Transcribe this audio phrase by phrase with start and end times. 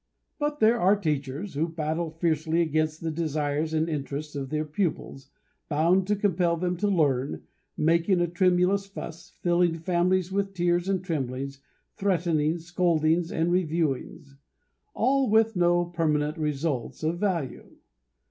[0.39, 5.29] But there are teachers who battle fiercely against the desires and interests of their pupils,
[5.69, 7.43] bound to compel them to learn,
[7.77, 11.59] making a tremendous fuss, filling families with tears and tremblings,
[11.97, 14.37] threatenings, scoldings, and reviewings
[14.95, 17.75] all with no permanent results of value.